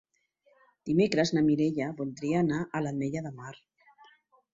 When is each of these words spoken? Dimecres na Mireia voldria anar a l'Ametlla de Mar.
Dimecres 0.89 1.31
na 1.37 1.43
Mireia 1.49 1.89
voldria 1.99 2.39
anar 2.45 2.63
a 2.65 2.81
l'Ametlla 2.87 3.23
de 3.27 3.33
Mar. 3.43 3.53